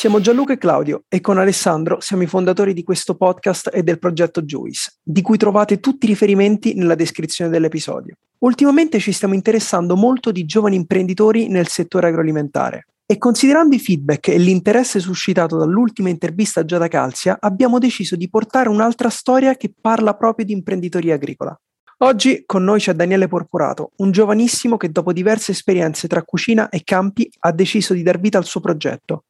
[0.00, 3.98] Siamo Gianluca e Claudio e con Alessandro siamo i fondatori di questo podcast e del
[3.98, 8.14] progetto Juice, di cui trovate tutti i riferimenti nella descrizione dell'episodio.
[8.38, 12.86] Ultimamente ci stiamo interessando molto di giovani imprenditori nel settore agroalimentare.
[13.04, 18.30] E considerando i feedback e l'interesse suscitato dall'ultima intervista a Giada Calzia, abbiamo deciso di
[18.30, 21.54] portare un'altra storia che parla proprio di imprenditoria agricola.
[21.98, 26.80] Oggi con noi c'è Daniele Porporato, un giovanissimo che dopo diverse esperienze tra cucina e
[26.84, 29.24] campi ha deciso di dar vita al suo progetto.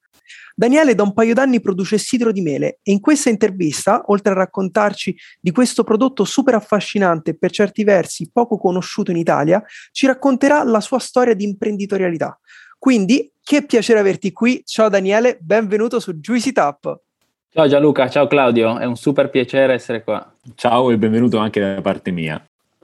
[0.54, 4.36] Daniele da un paio d'anni produce sidro di mele e in questa intervista, oltre a
[4.36, 10.06] raccontarci di questo prodotto super affascinante e per certi versi poco conosciuto in Italia, ci
[10.06, 12.38] racconterà la sua storia di imprenditorialità.
[12.78, 14.62] Quindi, che piacere averti qui.
[14.64, 17.00] Ciao Daniele, benvenuto su Juicy Tap.
[17.52, 20.32] Ciao Gianluca, ciao Claudio, è un super piacere essere qua.
[20.54, 22.40] Ciao e benvenuto anche da parte mia.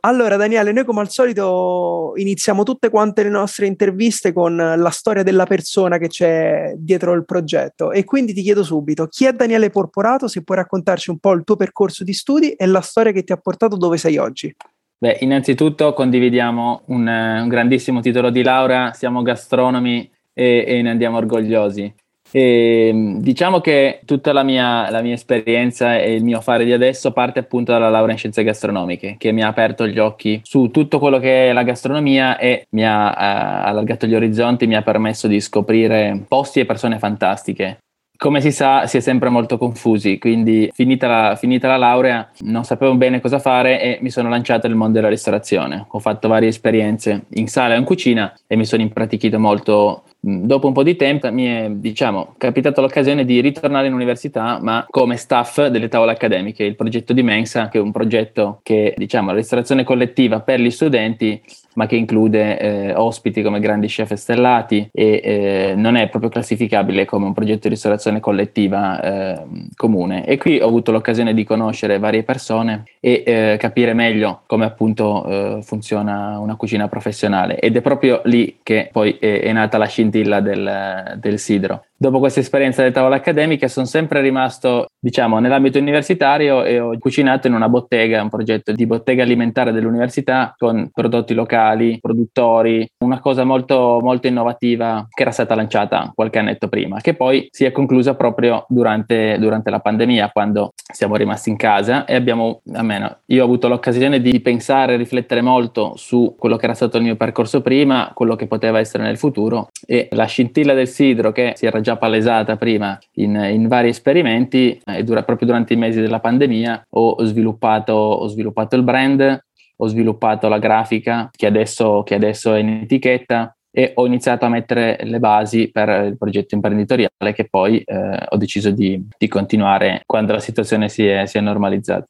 [0.06, 5.24] Allora, Daniele, noi come al solito iniziamo tutte quante le nostre interviste con la storia
[5.24, 7.90] della persona che c'è dietro il progetto.
[7.90, 10.28] E quindi ti chiedo subito: chi è Daniele Porporato?
[10.28, 13.32] Se puoi raccontarci un po' il tuo percorso di studi e la storia che ti
[13.32, 14.54] ha portato dove sei oggi.
[14.96, 21.16] Beh, innanzitutto condividiamo un, un grandissimo titolo di laurea, siamo gastronomi e, e ne andiamo
[21.16, 21.92] orgogliosi.
[22.30, 27.12] E, diciamo che tutta la mia, la mia, esperienza e il mio fare di adesso
[27.12, 30.98] parte appunto dalla laurea in scienze gastronomiche, che mi ha aperto gli occhi su tutto
[30.98, 35.28] quello che è la gastronomia e mi ha uh, allargato gli orizzonti, mi ha permesso
[35.28, 37.78] di scoprire posti e persone fantastiche.
[38.18, 42.64] Come si sa, si è sempre molto confusi, quindi finita la, finita la laurea non
[42.64, 45.84] sapevo bene cosa fare e mi sono lanciato nel mondo della ristorazione.
[45.86, 50.66] Ho fatto varie esperienze in sala e in cucina e mi sono impratichito molto dopo
[50.66, 55.16] un po' di tempo mi è diciamo, capitata l'occasione di ritornare in università, ma come
[55.16, 59.36] staff delle tavole accademiche, il progetto di Mensa, che è un progetto che diciamo la
[59.36, 61.40] ristorazione collettiva per gli studenti
[61.76, 67.04] ma che include eh, ospiti come grandi chef stellati e eh, non è proprio classificabile
[67.04, 69.42] come un progetto di ristorazione collettiva eh,
[69.76, 70.26] comune.
[70.26, 75.26] E qui ho avuto l'occasione di conoscere varie persone e eh, capire meglio come appunto
[75.26, 79.86] eh, funziona una cucina professionale ed è proprio lì che poi è, è nata la
[79.86, 85.78] scintilla del, del sidro dopo questa esperienza delle tavole accademiche sono sempre rimasto, diciamo, nell'ambito
[85.78, 91.34] universitario e ho cucinato in una bottega, un progetto di bottega alimentare dell'università con prodotti
[91.34, 97.14] locali, produttori, una cosa molto, molto innovativa che era stata lanciata qualche annetto prima, che
[97.14, 102.14] poi si è conclusa proprio durante, durante la pandemia, quando siamo rimasti in casa e
[102.14, 106.96] abbiamo, almeno io ho avuto l'occasione di pensare riflettere molto su quello che era stato
[106.98, 111.32] il mio percorso prima, quello che poteva essere nel futuro e la scintilla del sidro
[111.32, 115.76] che si era già palesata prima in, in vari esperimenti e dura, proprio durante i
[115.76, 119.44] mesi della pandemia ho sviluppato, ho sviluppato il brand,
[119.76, 124.48] ho sviluppato la grafica che adesso, che adesso è in etichetta e ho iniziato a
[124.48, 130.02] mettere le basi per il progetto imprenditoriale che poi eh, ho deciso di, di, continuare
[130.04, 132.04] quando la situazione si è, si è normalizzata.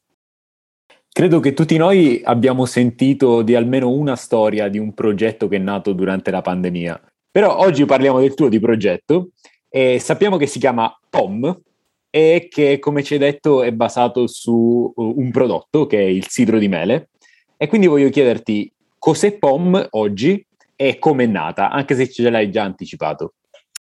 [1.07, 5.59] Credo che tutti noi abbiamo sentito di almeno una storia di un progetto che è
[5.59, 6.99] nato durante la pandemia.
[7.29, 9.31] Però oggi parliamo del tuo di progetto
[9.69, 11.61] e sappiamo che si chiama POM
[12.09, 16.27] e che, come ci hai detto, è basato su uh, un prodotto che è il
[16.27, 17.09] sidro di mele.
[17.57, 22.49] E quindi voglio chiederti cos'è POM oggi e come è nata, anche se ce l'hai
[22.49, 23.33] già anticipato.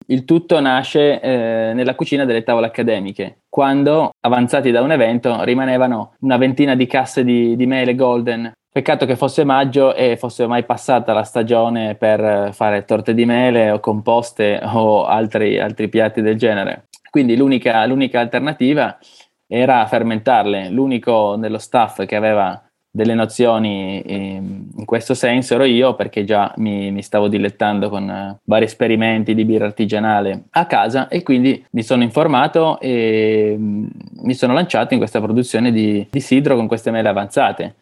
[0.07, 6.15] Il tutto nasce eh, nella cucina delle tavole accademiche, quando, avanzati da un evento, rimanevano
[6.21, 10.65] una ventina di casse di, di mele golden Peccato che fosse maggio e fosse ormai
[10.65, 16.37] passata la stagione per fare torte di mele o composte o altri, altri piatti del
[16.37, 16.89] genere.
[17.09, 18.99] Quindi l'unica, l'unica, alternativa
[19.47, 20.71] era fermentarle.
[20.71, 22.61] L'unico nello staff che aveva
[22.91, 28.09] delle nozioni in, in questo senso ero io perché già mi, mi stavo dilettando con
[28.09, 33.89] uh, vari esperimenti di birra artigianale a casa e quindi mi sono informato e um,
[34.23, 37.75] mi sono lanciato in questa produzione di, di sidro con queste mele avanzate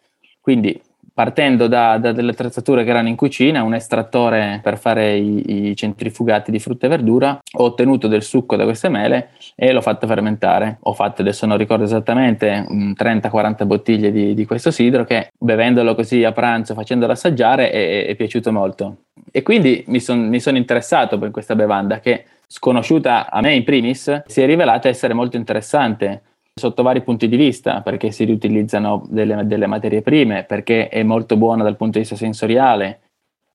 [0.43, 0.77] Quindi
[1.13, 5.75] partendo da, da, delle attrezzature che erano in cucina, un estrattore per fare i, i,
[5.75, 10.05] centrifugati di frutta e verdura, ho ottenuto del succo da queste mele e l'ho fatto
[10.05, 10.79] fermentare.
[10.81, 16.25] Ho fatto, adesso non ricordo esattamente, 30-40 bottiglie di, di, questo sidro che bevendolo così
[16.25, 18.97] a pranzo, facendolo assaggiare, è, è piaciuto molto.
[19.31, 23.63] E quindi mi, son, mi sono interessato per questa bevanda che, sconosciuta a me in
[23.63, 26.21] primis, si è rivelata essere molto interessante
[26.55, 31.35] sotto vari punti di vista, perché si riutilizzano delle, delle, materie prime, perché è molto
[31.35, 32.99] buona dal punto di vista sensoriale,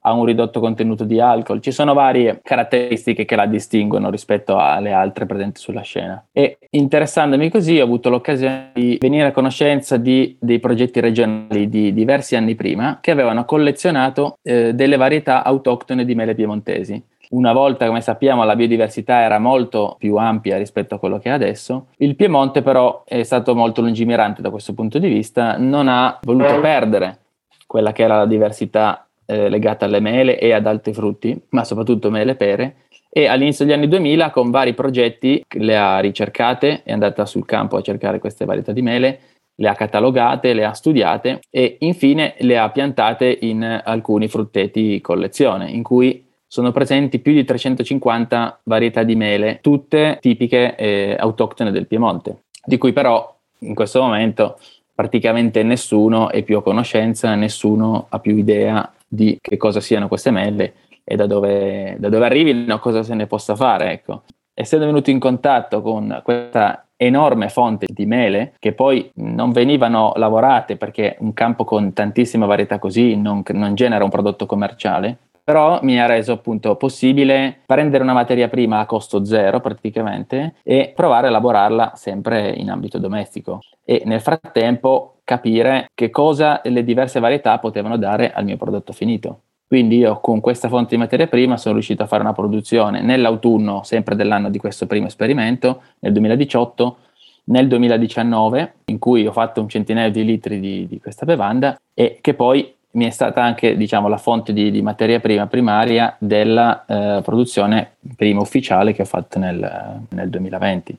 [0.02, 4.92] ha un ridotto contenuto di alcol, ci sono varie caratteristiche che la distinguono rispetto alle
[4.92, 6.24] altre presenti sulla scena.
[6.32, 11.92] E interessandomi così ho avuto l'occasione di venire a conoscenza di, dei progetti regionali di
[11.92, 17.86] diversi anni prima che avevano collezionato eh, delle varietà autoctone di mele piemontesi una volta,
[17.86, 21.88] come sappiamo, la biodiversità era molto più ampia rispetto a quello che è adesso.
[21.98, 26.60] Il Piemonte però è stato molto lungimirante da questo punto di vista, non ha voluto
[26.60, 27.18] perdere
[27.66, 32.10] quella che era la diversità eh, legata alle mele e ad altri frutti, ma soprattutto
[32.10, 32.76] mele e pere,
[33.10, 37.76] e all'inizio degli anni 2000 con vari progetti le ha ricercate, è andata sul campo
[37.76, 39.20] a cercare queste varietà di mele,
[39.54, 45.68] le ha catalogate, le ha studiate e infine le ha piantate in alcuni frutteti collezione,
[45.68, 51.86] in cui sono presenti più di 350 varietà di mele, tutte tipiche e autoctone del
[51.86, 54.58] Piemonte, di cui però in questo momento
[54.94, 60.30] praticamente nessuno è più a conoscenza, nessuno ha più idea di che cosa siano queste
[60.30, 60.74] mele
[61.04, 63.92] e da dove, da dove arrivino, cosa se ne possa fare.
[63.92, 64.22] Ecco.
[64.52, 70.76] Essendo venuto in contatto con questa enorme fonte di mele che poi non venivano lavorate
[70.76, 75.18] perché un campo con tantissima varietà così non, non genera un prodotto commerciale,
[75.48, 80.92] però mi ha reso appunto possibile prendere una materia prima a costo zero praticamente e
[80.94, 87.18] provare a lavorarla sempre in ambito domestico e nel frattempo capire che cosa le diverse
[87.18, 89.40] varietà potevano dare al mio prodotto finito.
[89.66, 93.82] Quindi io con questa fonte di materia prima sono riuscito a fare una produzione nell'autunno,
[93.84, 96.96] sempre dell'anno di questo primo esperimento, nel 2018,
[97.44, 102.18] nel 2019, in cui ho fatto un centinaio di litri di, di questa bevanda e
[102.20, 106.84] che poi mi è stata anche diciamo, la fonte di, di materia prima primaria della
[106.86, 110.96] eh, produzione prima ufficiale che ho fatto nel, nel 2020.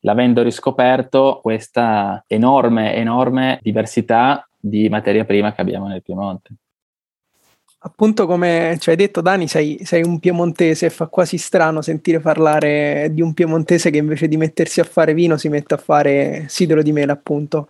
[0.00, 6.50] L'avendo riscoperto questa enorme, enorme diversità di materia prima che abbiamo nel Piemonte.
[7.82, 13.08] Appunto come ci hai detto Dani, sei, sei, un piemontese, fa quasi strano sentire parlare
[13.10, 16.82] di un piemontese che invece di mettersi a fare vino si mette a fare sidro
[16.82, 17.68] di mele appunto.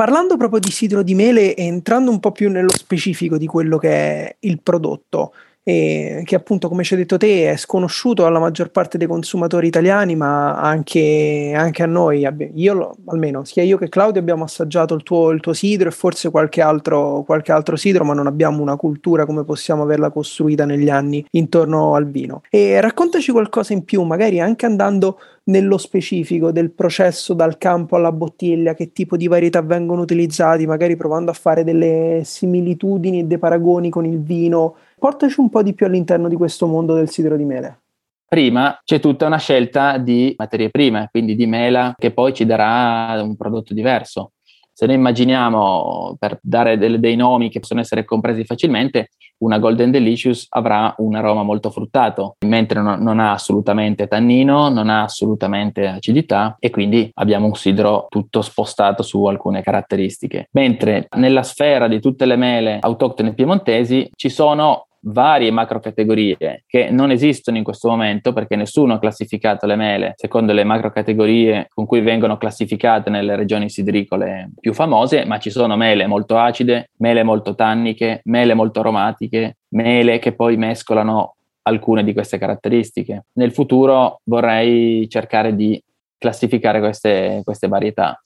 [0.00, 3.76] Parlando proprio di sidro di mele e entrando un po' più nello specifico di quello
[3.76, 5.34] che è il prodotto,
[5.70, 9.68] e che appunto come ci hai detto te è sconosciuto alla maggior parte dei consumatori
[9.68, 15.04] italiani ma anche, anche a noi io almeno sia io che Claudio abbiamo assaggiato il
[15.04, 18.74] tuo, il tuo sidro e forse qualche altro, qualche altro sidro ma non abbiamo una
[18.74, 24.02] cultura come possiamo averla costruita negli anni intorno al vino e raccontaci qualcosa in più
[24.02, 25.18] magari anche andando
[25.50, 30.96] nello specifico del processo dal campo alla bottiglia, che tipo di varietà vengono utilizzati, magari
[30.96, 34.76] provando a fare delle similitudini e dei paragoni con il vino.
[35.00, 37.80] Portaci un po' di più all'interno di questo mondo del sidro di mele.
[38.28, 43.18] Prima c'è tutta una scelta di materie prime, quindi di mela, che poi ci darà
[43.22, 44.32] un prodotto diverso.
[44.70, 49.90] Se noi immaginiamo, per dare delle, dei nomi che possono essere compresi facilmente, una Golden
[49.90, 55.86] Delicious avrà un aroma molto fruttato, mentre non, non, ha assolutamente tannino, non ha assolutamente
[55.86, 60.48] acidità e quindi abbiamo un sidro tutto spostato su alcune caratteristiche.
[60.52, 67.10] Mentre nella sfera di tutte le mele autoctone piemontesi ci sono varie macrocategorie che non
[67.10, 72.00] esistono in questo momento perché nessuno ha classificato le mele secondo le macrocategorie con cui
[72.00, 77.54] vengono classificate nelle regioni sidricole più famose, ma ci sono mele molto acide, mele molto
[77.54, 83.26] tanniche, mele molto aromatiche, mele che poi mescolano alcune di queste caratteristiche.
[83.34, 85.82] Nel futuro vorrei cercare di
[86.18, 88.20] classificare queste, queste varietà,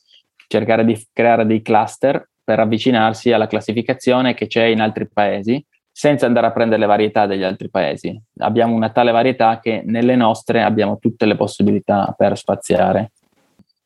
[0.49, 5.65] cercare di creare dei cluster per avvicinarsi alla classificazione che c'è in altri paesi
[5.97, 8.21] senza andare a prendere le varietà degli altri paesi.
[8.39, 13.13] Abbiamo una tale varietà che nelle nostre abbiamo tutte le possibilità per spaziare.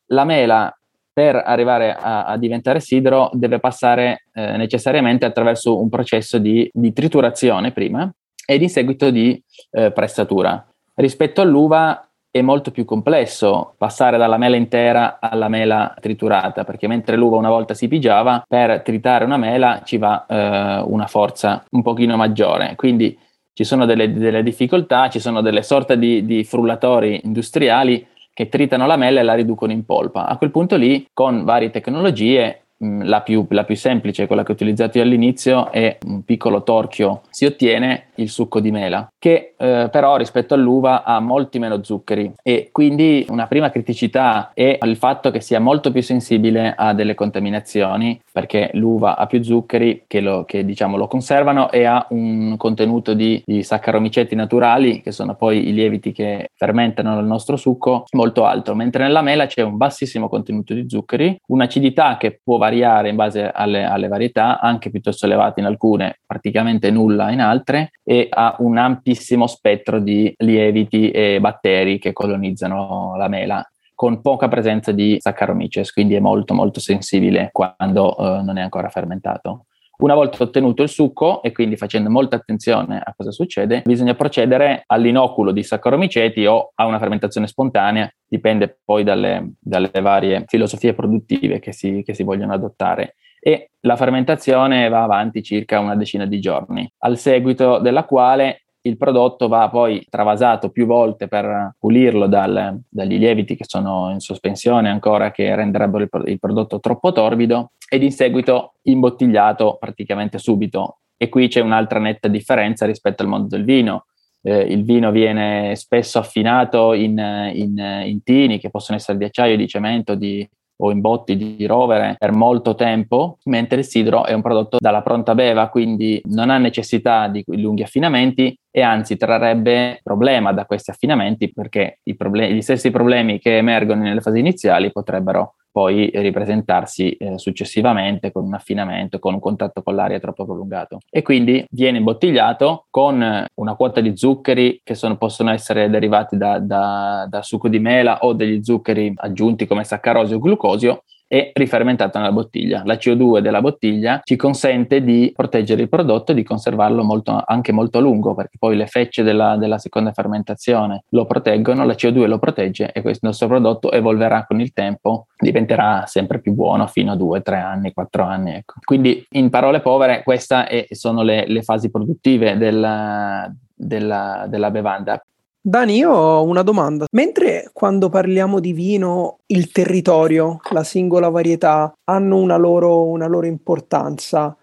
[0.07, 0.75] La mela,
[1.13, 6.91] per arrivare a, a diventare sidro, deve passare eh, necessariamente attraverso un processo di, di,
[6.93, 8.11] triturazione prima
[8.43, 9.39] ed in seguito di
[9.69, 10.67] eh, pressatura.
[10.95, 17.15] Rispetto all'uva è molto più complesso passare dalla mela intera alla mela triturata, perché mentre
[17.15, 21.81] l'uva una volta si pigiava, per tritare una mela ci va eh, una forza un
[21.81, 22.75] pochino maggiore.
[22.75, 23.17] Quindi
[23.53, 28.85] ci sono delle, delle difficoltà, ci sono delle sorte di, di frullatori industriali che tritano
[28.85, 30.27] la mela e la riducono in polpa.
[30.27, 34.51] A quel punto lì, con varie tecnologie, mh, la, più, la più semplice, quella che
[34.51, 39.53] ho utilizzato io all'inizio, è un piccolo torchio, si ottiene il succo di mela, che
[39.57, 42.33] eh, però rispetto all'uva ha molti meno zuccheri.
[42.41, 47.15] E quindi una prima criticità è il fatto che sia molto più sensibile a delle
[47.15, 52.55] contaminazioni, perché l'uva ha più zuccheri che, lo, che diciamo, lo conservano e ha un
[52.57, 58.05] contenuto di, di saccaromiceti naturali, che sono poi i lieviti che fermentano il nostro succo,
[58.11, 63.09] molto alto, mentre nella mela c'è un bassissimo contenuto di zuccheri, un'acidità che può variare
[63.09, 68.25] in base alle, alle varietà, anche piuttosto elevata in alcune, praticamente nulla in altre, e
[68.27, 73.63] ha un ampissimo spettro di lieviti e batteri che colonizzano la mela
[73.93, 78.89] con poca presenza di Saccharomyces, quindi è molto molto sensibile quando eh, non è ancora
[78.89, 79.65] fermentato.
[79.99, 84.81] Una volta ottenuto il succo e quindi facendo molta attenzione a cosa succede, bisogna procedere
[84.87, 91.59] all'inoculo di Saccharomyceti o a una fermentazione spontanea, dipende poi dalle, dalle varie filosofie produttive
[91.59, 96.39] che si, che si vogliono adottare e la fermentazione va avanti circa una decina di
[96.39, 102.79] giorni, al seguito della quale il prodotto va poi travasato più volte per pulirlo dal,
[102.87, 108.03] dagli lieviti che sono in sospensione ancora che renderebbero il, il prodotto troppo torbido ed
[108.03, 110.99] in seguito imbottigliato praticamente subito.
[111.17, 114.05] E qui c'è un'altra netta differenza rispetto al mondo del vino.
[114.41, 117.17] Eh, il vino viene spesso affinato in,
[117.53, 120.47] in, in, tini che possono essere di acciaio, di cemento, di,
[120.81, 125.01] o in botti di rovere per molto tempo, mentre il sidro è un prodotto dalla
[125.01, 130.91] pronta beva, quindi non ha necessità di lunghi affinamenti e anzi trarrebbe problema da questi
[130.91, 137.37] affinamenti perché problem- gli stessi problemi che emergono nelle fasi iniziali potrebbero poi ripresentarsi eh,
[137.37, 140.99] successivamente con un affinamento, con un contatto con l'aria troppo prolungato.
[141.09, 146.59] E quindi viene imbottigliato con una quota di zuccheri che sono, possono essere derivati da,
[146.59, 152.17] da, da succo di mela o degli zuccheri aggiunti come saccarosio o glucosio e rifermentata
[152.17, 152.81] nella bottiglia.
[152.85, 157.71] La CO2 della bottiglia ci consente di proteggere il prodotto e di conservarlo molto, anche
[157.71, 162.25] molto a lungo, perché poi le fecce della, della, seconda fermentazione lo proteggono, la CO2
[162.25, 167.11] lo protegge e questo nostro prodotto evolverà con il tempo, diventerà sempre più buono fino
[167.11, 168.55] a 2, 3 anni, 4 anni.
[168.55, 168.73] Ecco.
[168.83, 175.23] Quindi, in parole povere, queste sono le, le fasi produttive della, della, della bevanda.
[175.69, 177.05] Dani, io ho una domanda.
[177.11, 183.45] Mentre quando parliamo di vino, il territorio, la singola varietà hanno una loro, una loro
[183.45, 184.57] importanza,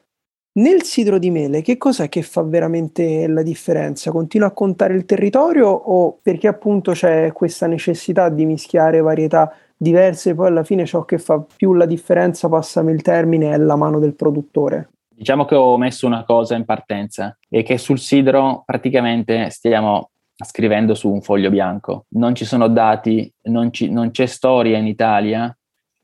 [0.55, 4.11] nel sidro di mele, che cos'è che fa veramente la differenza?
[4.11, 10.35] Continua a contare il territorio o perché appunto c'è questa necessità di mischiare varietà diverse,
[10.35, 14.01] poi alla fine ciò che fa più la differenza, passami il termine, è la mano
[14.01, 14.89] del produttore?
[15.09, 20.11] Diciamo che ho messo una cosa in partenza e che sul sidro praticamente stiamo
[20.45, 22.07] scrivendo su un foglio bianco.
[22.11, 25.57] Non ci sono dati, non, ci, non c'è storia in Italia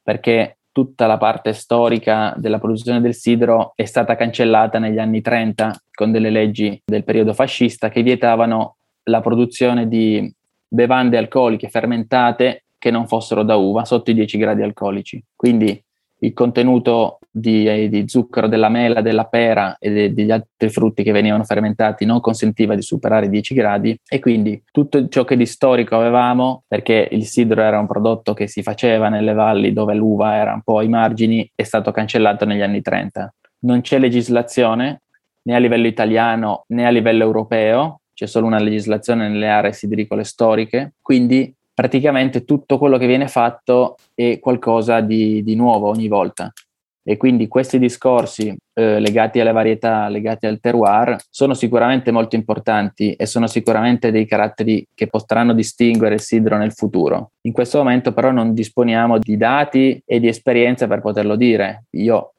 [0.03, 5.83] perché tutta la parte storica della produzione del sidro è stata cancellata negli anni 30
[5.93, 10.33] con delle leggi del periodo fascista che vietavano la produzione di
[10.67, 15.23] bevande alcoliche fermentate che non fossero da uva sotto i 10 gradi alcolici.
[15.37, 15.81] Quindi
[16.21, 21.03] il contenuto di, eh, di, zucchero della mela, della pera e de, degli altri frutti
[21.03, 25.37] che venivano fermentati non consentiva di superare i 10 gradi e quindi tutto ciò che
[25.37, 29.95] di storico avevamo, perché il sidro era un prodotto che si faceva nelle valli dove
[29.95, 33.35] l'uva era un po' ai margini, è stato cancellato negli anni 30.
[33.61, 35.01] Non c'è legislazione
[35.45, 40.25] né a livello italiano né a livello europeo, c'è solo una legislazione nelle aree sidricole
[40.25, 46.53] storiche, quindi praticamente tutto quello che viene fatto è qualcosa di, di nuovo ogni volta.
[47.05, 53.15] E quindi questi discorsi eh, legati alle varietà, legati al terroir, sono sicuramente molto importanti
[53.15, 57.33] e sono sicuramente dei caratteri che potranno distinguere il sidro nel futuro.
[57.43, 61.87] In questo momento però non disponiamo di dati e di esperienza per poterlo dire.
[61.91, 62.35] Io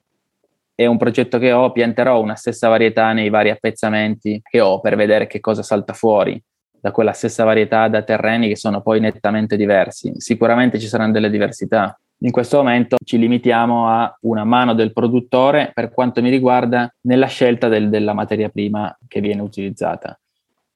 [0.76, 4.96] è un progetto che ho, pianterò una stessa varietà nei vari appezzamenti che ho per
[4.96, 6.42] vedere che cosa salta fuori
[6.84, 10.12] da quella stessa varietà da terreni che sono poi nettamente diversi.
[10.18, 11.98] Sicuramente ci saranno delle diversità.
[12.24, 17.28] In questo momento ci limitiamo a una mano del produttore per quanto mi riguarda nella
[17.28, 20.18] scelta del, della materia prima che viene utilizzata.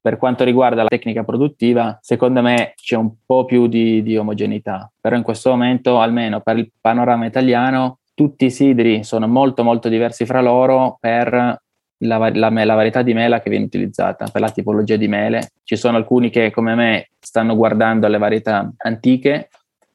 [0.02, 4.92] Per quanto riguarda la tecnica produttiva, secondo me c'è un po' più di, di omogeneità,
[5.00, 9.88] però in questo momento, almeno per il panorama italiano, tutti i sidri sono molto molto
[9.88, 11.62] diversi fra loro per
[12.00, 15.52] la, la, la, varietà di mela che viene utilizzata per la tipologia di mele.
[15.64, 19.48] Ci sono alcuni che, come me, stanno guardando alle varietà antiche,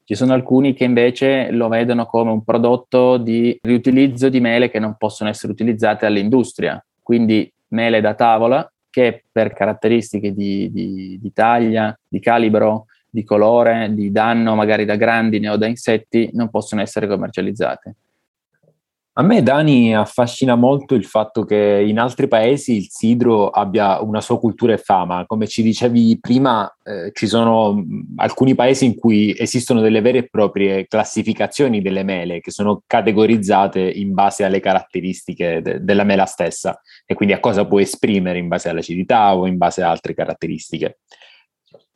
[0.05, 4.79] ci sono alcuni che invece lo vedono come un prodotto di riutilizzo di mele che
[4.79, 11.33] non possono essere utilizzate all'industria, quindi mele da tavola che per caratteristiche di, di, di
[11.33, 16.81] taglia, di calibro, di colore, di danno magari da grandine o da insetti non possono
[16.81, 17.95] essere commercializzate.
[19.15, 24.21] A me, Dani, affascina molto il fatto che in altri paesi il sidro abbia una
[24.21, 25.27] sua cultura e fama.
[25.27, 30.27] Come ci dicevi prima, eh, ci sono alcuni paesi in cui esistono delle vere e
[30.27, 36.81] proprie classificazioni delle mele che sono categorizzate in base alle caratteristiche de- della mela stessa
[37.05, 41.01] e quindi a cosa può esprimere in base all'acidità o in base a altre caratteristiche.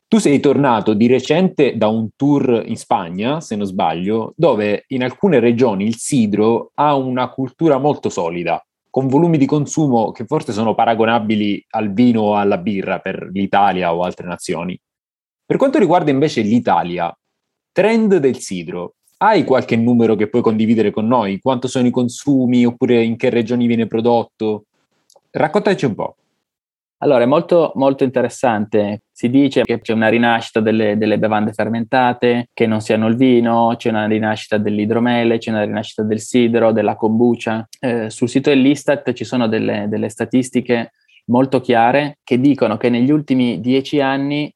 [0.09, 5.03] Tu sei tornato di recente da un tour in Spagna, se non sbaglio, dove in
[5.03, 10.53] alcune regioni il sidro ha una cultura molto solida, con volumi di consumo che forse
[10.53, 14.79] sono paragonabili al vino o alla birra per l'Italia o altre nazioni.
[15.45, 17.13] Per quanto riguarda invece l'Italia,
[17.73, 21.41] trend del sidro, hai qualche numero che puoi condividere con noi?
[21.41, 24.67] Quanto sono i consumi oppure in che regioni viene prodotto?
[25.31, 26.15] Raccontaci un po'.
[26.99, 29.03] Allora, è molto, molto interessante.
[29.11, 33.75] Si dice che c'è una rinascita delle, delle, bevande fermentate, che non siano il vino,
[33.77, 37.67] c'è una rinascita dell'idromele, c'è una rinascita del sidro, della kombucha.
[37.79, 40.91] Eh, sul sito dell'Istat ci sono delle, delle statistiche
[41.25, 44.51] molto chiare che dicono che negli ultimi dieci anni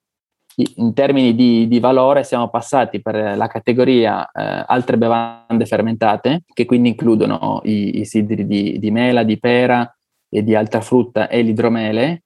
[0.76, 6.66] in termini di, di, valore siamo passati per la categoria eh, altre bevande fermentate, che
[6.66, 9.90] quindi includono i, i sidri di, di, mela, di pera
[10.30, 12.24] e di altra frutta e l'idromele,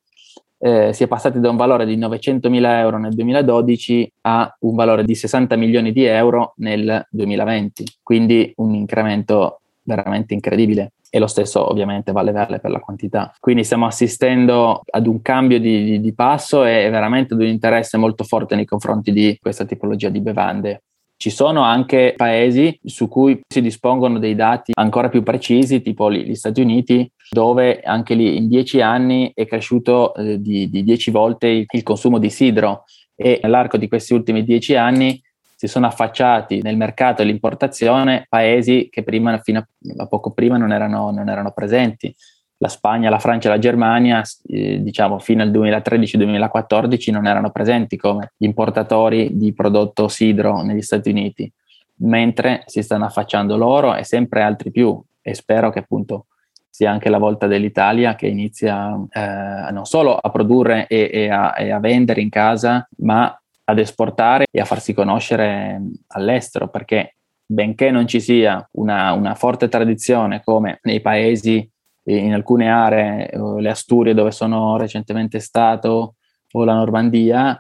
[0.66, 5.04] eh, si è passati da un valore di 900.000 euro nel 2012 a un valore
[5.04, 11.70] di 60 milioni di euro nel 2020, quindi un incremento veramente incredibile e lo stesso
[11.70, 13.32] ovviamente vale, vale per la quantità.
[13.40, 17.98] Quindi stiamo assistendo ad un cambio di, di, di passo e veramente ad un interesse
[17.98, 20.82] molto forte nei confronti di questa tipologia di bevande.
[21.16, 26.36] Ci sono anche paesi su cui si dispongono dei dati ancora più precisi, tipo gli
[26.36, 31.48] Stati Uniti, dove anche lì in dieci anni è cresciuto eh, di, di dieci volte
[31.48, 32.84] il, il consumo di sidro.
[33.15, 35.22] E nell'arco di questi ultimi dieci anni
[35.55, 39.67] si sono affacciati nel mercato dell'importazione paesi che prima, fino a,
[39.98, 42.13] a poco prima non erano, non erano presenti.
[42.58, 47.98] La Spagna, la Francia e la Germania, eh, diciamo fino al 2013-2014 non erano presenti
[47.98, 51.51] come importatori di prodotto sidro negli Stati Uniti,
[51.98, 55.01] mentre si stanno affacciando loro e sempre altri più.
[55.22, 56.27] E spero che appunto
[56.75, 61.55] sia anche la volta dell'Italia che inizia eh, non solo a produrre e, e, a,
[61.57, 63.33] e a vendere in casa, ma
[63.64, 69.70] ad esportare e a farsi conoscere all'estero, perché benché non ci sia una, una forte
[69.70, 71.66] tradizione come nei paesi
[72.07, 76.16] in alcune aree, le Asturie dove sono recentemente stato
[76.51, 77.57] o la Normandia,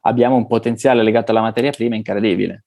[0.00, 2.64] abbiamo un potenziale legato alla materia prima incredibile.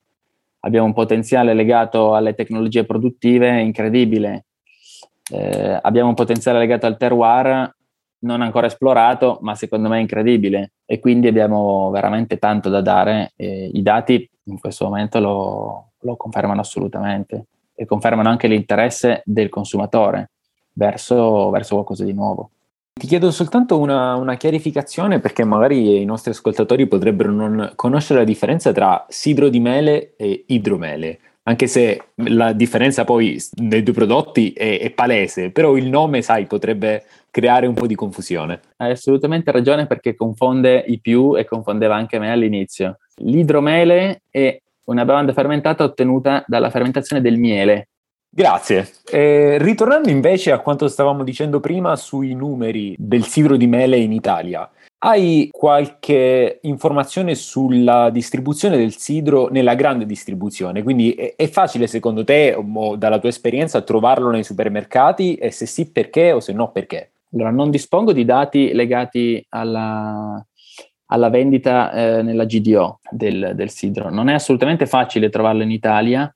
[0.61, 4.45] Abbiamo un potenziale legato alle tecnologie produttive incredibile.
[5.31, 7.73] Eh, abbiamo un potenziale legato al terroir
[8.23, 10.73] non ancora esplorato, ma secondo me incredibile.
[10.85, 13.33] E quindi abbiamo veramente tanto da dare.
[13.35, 19.49] E I dati in questo momento lo, lo confermano assolutamente e confermano anche l'interesse del
[19.49, 20.31] consumatore
[20.73, 22.51] verso, verso qualcosa di nuovo.
[22.93, 28.25] Ti chiedo soltanto una, una, chiarificazione perché magari i nostri ascoltatori potrebbero non conoscere la
[28.25, 34.51] differenza tra sidro di mele e idromele, anche se la differenza poi dei due prodotti
[34.51, 38.59] è, è palese, però il nome, sai, potrebbe creare un po' di confusione.
[38.77, 42.97] Hai assolutamente ragione perché confonde i più e confondeva anche me all'inizio.
[43.17, 47.87] L'idromele è una bevanda fermentata ottenuta dalla fermentazione del miele,
[48.33, 48.89] Grazie.
[49.11, 54.13] Eh, ritornando invece a quanto stavamo dicendo prima sui numeri del sidro di mele in
[54.13, 54.69] Italia,
[55.03, 60.83] hai qualche informazione sulla distribuzione del sidro nella grande distribuzione?
[60.83, 65.91] Quindi è, facile secondo te, o dalla tua esperienza, trovarlo nei supermercati e se sì
[65.91, 67.13] perché o se no perché?
[67.33, 70.45] Allora, non dispongo di dati legati alla,
[71.07, 74.11] alla vendita eh, nella GDO del, del, sidro.
[74.11, 76.31] Non è assolutamente facile trovarlo in Italia.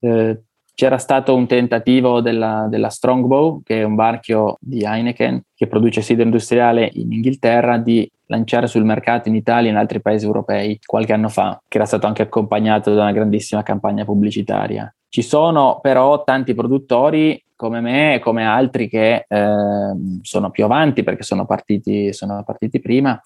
[0.00, 0.42] Eh,
[0.74, 6.02] c'era stato un tentativo della, della, Strongbow, che è un marchio di Heineken che produce
[6.02, 10.80] sidro industriale in Inghilterra, di lanciare sul mercato in Italia e in altri paesi europei
[10.84, 14.92] qualche anno fa, che era stato anche accompagnato da una grandissima campagna pubblicitaria.
[15.08, 21.04] Ci sono però tanti produttori come me e come altri che eh, sono più avanti
[21.04, 23.20] perché sono partiti, sono partiti prima,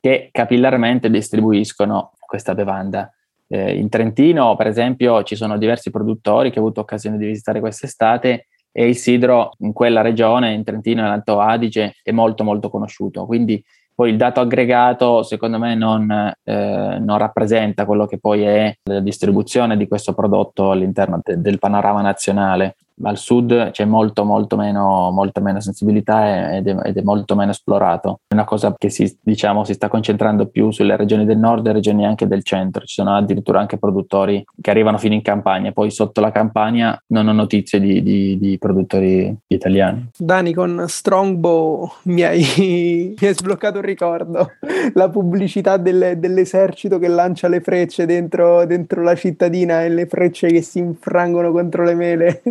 [0.00, 3.12] che capillarmente distribuiscono questa bevanda.
[3.48, 7.60] Eh, in Trentino, per esempio, ci sono diversi produttori che ho avuto occasione di visitare
[7.60, 12.70] quest'estate e il sidro in quella regione, in Trentino e nell'Alto Adige, è molto molto
[12.70, 13.26] conosciuto.
[13.26, 13.62] Quindi
[13.98, 16.08] poi il dato aggregato secondo me non,
[16.44, 21.58] eh, non rappresenta quello che poi è la distribuzione di questo prodotto all'interno de- del
[21.58, 22.76] panorama nazionale.
[23.02, 27.50] Al sud c'è molto molto meno, molto meno sensibilità ed è, ed è, molto meno
[27.50, 28.20] esplorato.
[28.26, 31.72] È una cosa che si, diciamo, si sta concentrando più sulle regioni del nord e
[31.72, 32.84] regioni anche del centro.
[32.84, 37.28] Ci sono addirittura anche produttori che arrivano fino in campagna, poi sotto la campagna non
[37.28, 40.10] ho notizie di, di, di produttori italiani.
[40.16, 44.52] Dani, con Strongbow mi hai, mi hai sbloccato un ricordo,
[44.94, 50.48] la pubblicità del, dell'esercito che lancia le frecce dentro, dentro la cittadina e le frecce
[50.48, 52.42] che si infrangono contro le mele.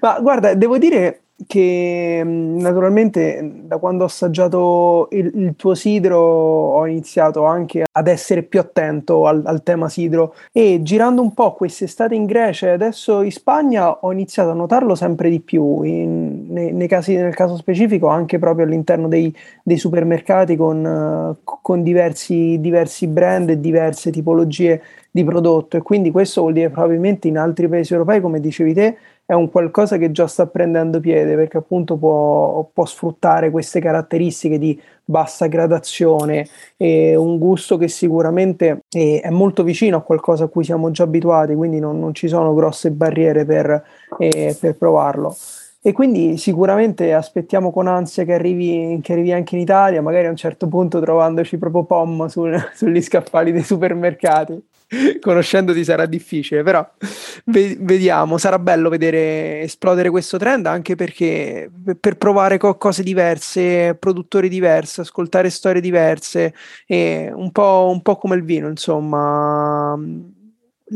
[0.00, 6.86] Ma guarda, devo dire che naturalmente da quando ho assaggiato il, il, tuo sidro ho
[6.86, 10.34] iniziato anche ad essere più attento al, al, tema sidro.
[10.52, 14.94] E girando un po' quest'estate in Grecia e adesso in Spagna ho iniziato a notarlo
[14.94, 15.82] sempre di più.
[15.82, 21.58] In, nei, nei casi, nel caso specifico anche proprio all'interno dei, dei supermercati con, uh,
[21.60, 27.28] con diversi, diversi brand e diverse tipologie di prodotto e quindi questo vuol dire probabilmente
[27.28, 31.34] in altri paesi europei come dicevi te è un qualcosa che già sta prendendo piede
[31.34, 38.82] perché appunto può, può sfruttare queste caratteristiche di bassa gradazione e un gusto che sicuramente
[38.88, 42.28] è, è, molto vicino a qualcosa a cui siamo già abituati, quindi non, non ci
[42.28, 43.84] sono grosse barriere per,
[44.18, 45.34] eh, per, provarlo.
[45.86, 50.30] E quindi sicuramente aspettiamo con ansia che arrivi, che arrivi, anche in Italia, magari a
[50.30, 54.62] un certo punto trovandoci proprio POM sul, sugli scaffali dei supermercati.
[55.20, 56.88] conoscendoti sarà difficile, però
[57.44, 64.48] vediamo, sarà bello vedere esplodere questo trend anche perché per provare co- cose diverse, produttori
[64.48, 66.54] diversi, ascoltare storie diverse,
[66.86, 69.98] e un po', un po' come il vino, insomma,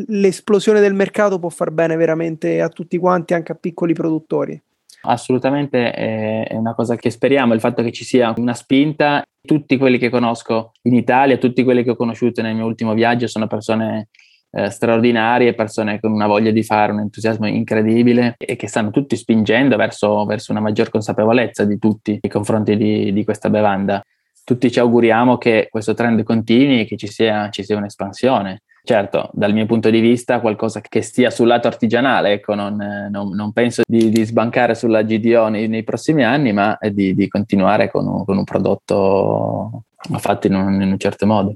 [0.06, 4.60] l'esplosione del mercato può far bene veramente a tutti quanti, anche a piccoli produttori.
[5.02, 9.22] Assolutamente è una cosa che speriamo, il fatto che ci sia una spinta.
[9.40, 13.26] Tutti quelli che conosco in Italia, tutti quelli che ho conosciuto nel mio ultimo viaggio
[13.26, 14.08] sono persone
[14.50, 19.16] eh, straordinarie, persone con una voglia di fare, un entusiasmo incredibile e che stanno tutti
[19.16, 24.02] spingendo verso, verso una maggior consapevolezza di tutti nei confronti di, di, questa bevanda.
[24.44, 29.28] Tutti ci auguriamo che questo trend continui e che ci sia, ci sia un'espansione certo,
[29.34, 32.74] dal mio punto di vista, qualcosa che stia sul lato artigianale, ecco, non,
[33.10, 37.28] non, non penso di, di, sbancare sulla GDO nei, nei prossimi anni, ma di, di
[37.28, 39.82] continuare con un, con un, prodotto
[40.16, 41.54] fatto in un, in un certo modo.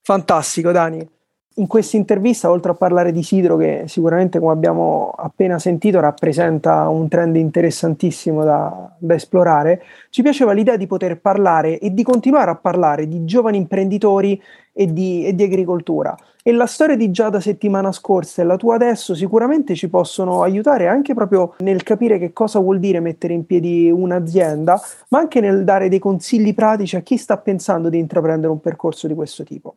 [0.00, 1.06] Fantastico, Dani
[1.58, 6.88] in questa intervista, oltre a parlare di Sidro, che sicuramente, come abbiamo appena sentito, rappresenta
[6.88, 12.50] un trend interessantissimo da, da, esplorare, ci piaceva l'idea di poter parlare e di continuare
[12.50, 14.40] a parlare di giovani imprenditori
[14.72, 16.16] e di, e di agricoltura.
[16.42, 20.86] E la storia di Giada settimana scorsa e la tua adesso sicuramente ci possono aiutare
[20.86, 25.64] anche proprio nel capire che cosa vuol dire mettere in piedi un'azienda, ma anche nel
[25.64, 29.74] dare dei consigli pratici a chi sta pensando di intraprendere un percorso di questo tipo.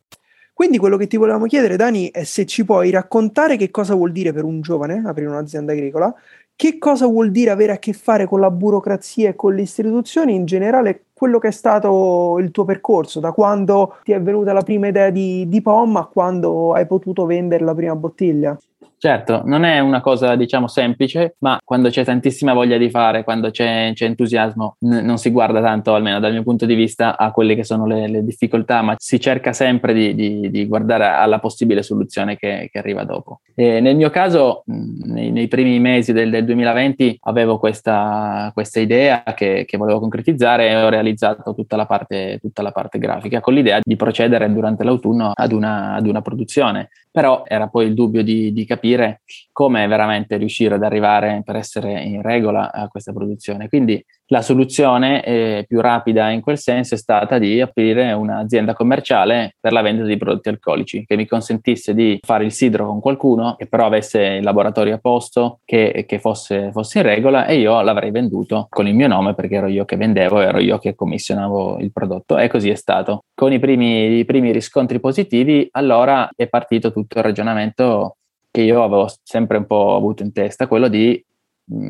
[0.62, 4.12] Quindi quello che ti volevamo chiedere, Dani, è se ci puoi raccontare che cosa vuol
[4.12, 6.14] dire per un giovane aprire un'azienda agricola,
[6.56, 10.36] che cosa vuol dire avere a che fare con la burocrazia e con le istituzioni,
[10.36, 14.62] in generale quello che è stato il tuo percorso, da quando ti è venuta la
[14.62, 18.56] prima idea di, di POM a quando hai potuto vendere la prima bottiglia.
[19.04, 23.50] Certo, non è una cosa diciamo semplice, ma quando c'è tantissima voglia di fare, quando
[23.50, 27.32] c'è, c'è entusiasmo, n- non si guarda tanto, almeno dal mio punto di vista, a
[27.32, 31.40] quelle che sono le, le difficoltà, ma si cerca sempre di, di, di guardare alla
[31.40, 33.40] possibile soluzione che, che arriva dopo.
[33.56, 39.24] E nel mio caso, nei, nei primi mesi del, del, 2020, avevo questa, questa idea
[39.36, 43.56] che, che, volevo concretizzare e ho realizzato tutta la, parte, tutta la parte grafica con
[43.56, 46.90] l'idea di procedere durante l'autunno ad una, ad una produzione.
[47.12, 49.22] Però era poi il dubbio di, di capire
[49.52, 53.68] come veramente riuscire ad arrivare per essere in regola a questa produzione.
[53.68, 59.56] Quindi la soluzione eh, più rapida in quel senso è stata di aprire un'azienda commerciale
[59.60, 63.56] per la vendita di prodotti alcolici che mi consentisse di fare il sidro con qualcuno
[63.58, 67.82] che però avesse il laboratorio a posto, che, che fosse, fosse, in regola e io
[67.82, 71.80] l'avrei venduto con il mio nome perché ero io che vendevo, ero io che commissionavo
[71.80, 73.24] il prodotto e così è stato.
[73.34, 78.16] Con i primi, i primi riscontri positivi allora è partito tutto il ragionamento
[78.50, 81.22] che io avevo sempre un po' avuto in testa, quello di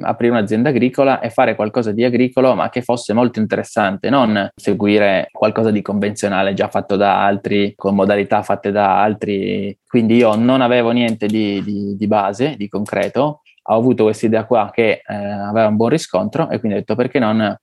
[0.04, 5.30] aprire un'azienda agricola e fare qualcosa di agricolo, ma che fosse molto interessante, non seguire
[5.32, 9.78] qualcosa di convenzionale già fatto da altri, con modalità fatte da altri.
[9.88, 14.46] Quindi io non avevo niente di, di, di base, di concreto, ho avuto questa idea
[14.46, 17.56] qua che eh, aveva un buon riscontro e quindi ho detto perché non,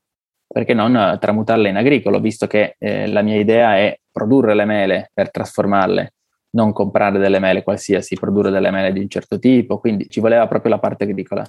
[0.46, 5.10] perché non tramutarla in agricolo, visto che eh, la mia idea è produrre le mele
[5.12, 6.12] per trasformarle
[6.50, 10.46] non comprare delle mele qualsiasi, produrre delle mele di un certo tipo, quindi ci voleva
[10.46, 11.46] proprio la parte agricola.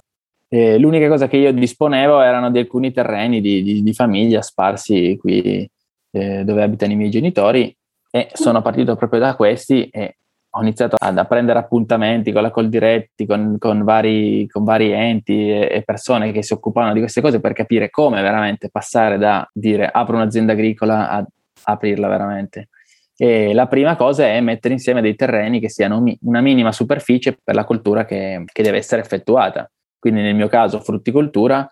[0.51, 5.15] E l'unica cosa che io disponevo erano di alcuni terreni di, di, di famiglia sparsi
[5.17, 5.69] qui
[6.11, 7.75] eh, dove abitano i miei genitori
[8.09, 10.15] e sono partito proprio da questi e
[10.51, 15.69] ho iniziato ad prendere appuntamenti con la Coldiretti, con, con, vari, con vari enti e,
[15.71, 19.87] e, persone che si occupavano di queste cose per capire come veramente passare da dire
[19.87, 21.27] apro un'azienda agricola a
[21.65, 22.69] aprirla veramente.
[23.15, 27.53] E la prima cosa è mettere insieme dei terreni che siano una minima superficie per
[27.53, 29.69] la coltura che, che deve essere effettuata.
[29.99, 31.69] Quindi nel mio caso frutticoltura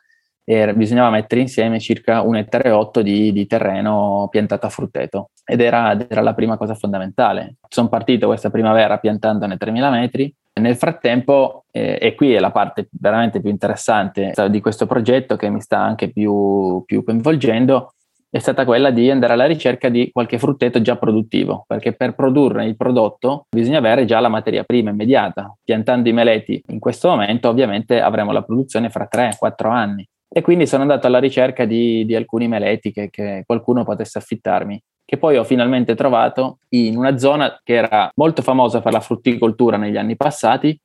[0.49, 5.31] era, bisognava mettere insieme circa un ettaro e otto di, di terreno piantato a frutteto
[5.43, 7.55] ed era, era la prima cosa fondamentale.
[7.67, 10.33] Sono partito questa primavera piantandone 3.000 metri.
[10.53, 15.49] Nel frattempo, eh, e qui è la parte veramente più interessante di questo progetto che
[15.49, 17.93] mi sta anche più, più coinvolgendo,
[18.29, 22.65] è stata quella di andare alla ricerca di qualche frutteto già produttivo, perché per produrre
[22.65, 25.55] il prodotto bisogna avere già la materia prima immediata.
[25.63, 30.05] Piantando i meleti in questo momento ovviamente avremo la produzione fra 3-4 anni.
[30.29, 34.81] E quindi sono andato alla ricerca di, di alcuni meleti che, che qualcuno potesse affittarmi
[35.09, 39.77] che poi ho finalmente trovato in una zona che era molto famosa per la frutticoltura
[39.77, 40.77] negli anni passati,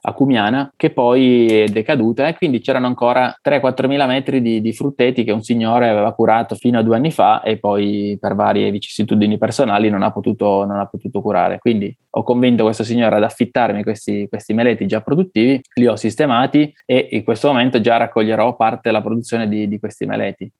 [0.00, 4.72] a Cumiana, che poi è decaduta e quindi c'erano ancora 3-4 mila metri di, di,
[4.72, 8.70] frutteti che un signore aveva curato fino a due anni fa e poi per varie
[8.70, 11.58] vicissitudini personali non ha potuto, non ha potuto curare.
[11.58, 16.72] Quindi ho convinto questo signore ad affittarmi questi, questi meleti già produttivi, li ho sistemati
[16.84, 20.50] e in questo momento già raccoglierò parte della produzione di, di questi meleti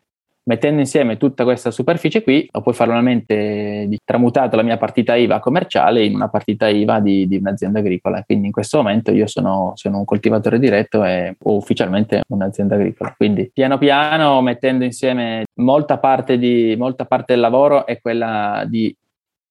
[0.49, 6.05] mettendo insieme tutta questa superficie qui, ho poi finalmente tramutato la mia partita IVA commerciale
[6.05, 8.23] in una partita IVA di, di un'azienda agricola.
[8.25, 13.13] Quindi in questo momento io sono, sono, un coltivatore diretto e ho ufficialmente un'azienda agricola.
[13.15, 18.95] Quindi piano piano mettendo insieme molta parte, di, molta parte del lavoro è quella di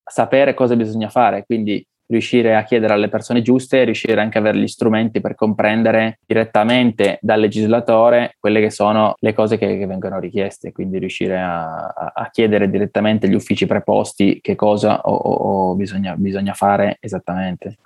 [0.04, 1.44] sapere cosa bisogna fare.
[1.46, 6.20] Quindi riuscire a chiedere alle persone giuste, riuscire anche ad avere gli strumenti per comprendere
[6.26, 11.88] direttamente dal legislatore quelle che sono le cose che, che vengono richieste, quindi riuscire a,
[12.14, 17.78] a, chiedere direttamente agli uffici preposti che cosa o, o bisogna, bisogna fare esattamente.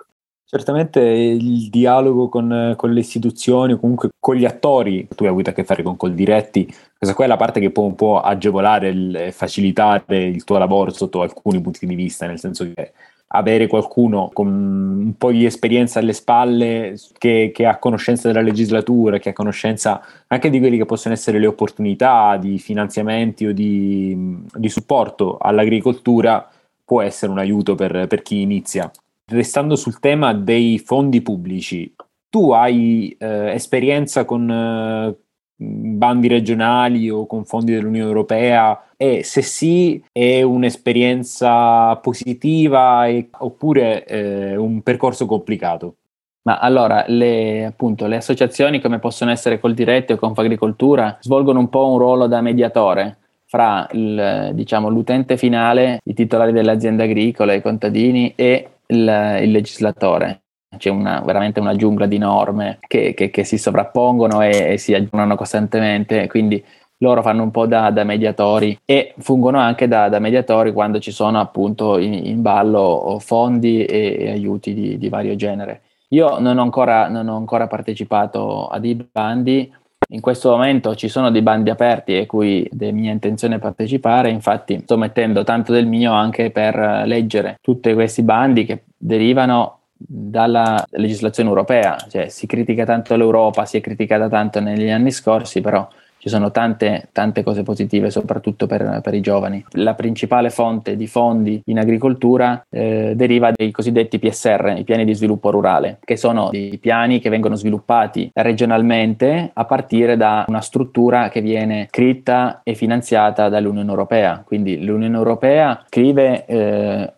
[0.44, 5.48] Certamente il dialogo con, con, le istituzioni o comunque con gli attori, tu hai avuto
[5.48, 8.20] a che fare con col diretti, questa qua è la parte che può un po'
[8.20, 12.92] agevolare e facilitare il tuo lavoro sotto alcuni punti di vista, nel senso che
[13.34, 19.18] avere qualcuno con un po' di esperienza alle spalle che, che, ha conoscenza della legislatura,
[19.18, 24.44] che ha conoscenza anche di quelle che possono essere le opportunità di finanziamenti o di,
[24.54, 26.46] di supporto all'agricoltura
[26.84, 28.90] può essere un aiuto per, per, chi inizia.
[29.24, 31.94] Restando sul tema dei fondi pubblici,
[32.28, 35.16] tu hai eh, esperienza con, eh,
[35.62, 44.04] bandi regionali o con fondi dell'Unione Europea e se sì è un'esperienza positiva e, oppure
[44.04, 45.96] eh, un percorso complicato?
[46.42, 51.88] Ma allora, le, appunto, le associazioni come possono essere Coldiretti o Confagricoltura svolgono un po'
[51.88, 57.62] un ruolo da mediatore fra il, diciamo, l'utente finale, i titolari delle aziende agricole, i
[57.62, 60.42] contadini e il, il legislatore
[60.76, 64.94] c'è una, veramente una giungla di norme che, che, che si sovrappongono e, e, si
[64.94, 66.62] aggiornano costantemente, quindi
[66.98, 71.10] loro fanno un po' da, da mediatori e fungono anche da, da, mediatori quando ci
[71.10, 75.82] sono appunto in, in ballo fondi e, e aiuti di, di, vario genere.
[76.08, 79.72] Io non ho, ancora, non ho ancora partecipato a dei bandi,
[80.08, 84.80] in questo momento ci sono dei bandi aperti a cui è mia intenzione partecipare, infatti
[84.80, 91.48] sto mettendo tanto del mio anche per leggere tutti questi bandi che derivano dalla legislazione
[91.48, 95.88] europea, cioè si critica tanto l'Europa, si è criticata tanto negli anni scorsi, però
[96.22, 99.64] ci sono tante, tante cose positive, soprattutto per, per, i giovani.
[99.70, 105.14] La principale fonte di fondi in agricoltura eh, deriva dai cosiddetti PSR, i piani di
[105.14, 111.28] sviluppo rurale, che sono dei piani che vengono sviluppati regionalmente a partire da una struttura
[111.28, 114.44] che viene scritta e finanziata dall'Unione Europea.
[114.46, 117.12] Quindi l'Unione Europea scrive eh,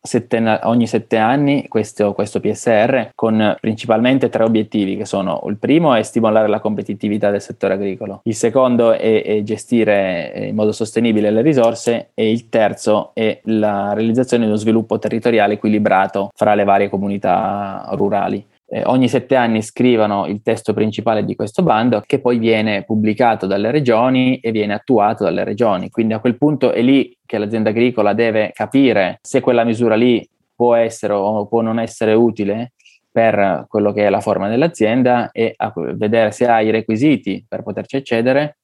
[0.00, 5.94] sette, ogni sette anni questo, questo, PSR con principalmente tre obiettivi che sono il primo
[5.94, 11.30] è stimolare la competitività del settore agricolo, il secondo è, è gestire in modo sostenibile
[11.30, 16.64] le risorse e il terzo è la realizzazione di uno sviluppo territoriale equilibrato fra le
[16.64, 22.20] varie comunità rurali eh, ogni sette anni scrivono il testo principale di questo bando che
[22.20, 25.90] poi viene pubblicato dalle regioni e viene attuato dalle regioni.
[25.90, 30.26] Quindi a quel punto è lì che l'azienda agricola deve capire se quella misura lì
[30.54, 32.72] può essere o può non essere utile
[33.10, 35.56] per quello che è la forma dell'azienda e
[35.94, 38.58] vedere se ha i requisiti per poterci accedere.